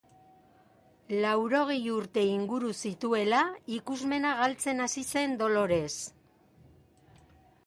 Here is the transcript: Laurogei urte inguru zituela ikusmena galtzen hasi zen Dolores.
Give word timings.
Laurogei 1.25 1.83
urte 1.97 2.23
inguru 2.29 2.73
zituela 2.87 3.43
ikusmena 3.77 4.35
galtzen 4.41 4.85
hasi 4.87 5.05
zen 5.15 5.41
Dolores. 5.45 5.95